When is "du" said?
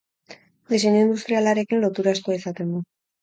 2.77-2.81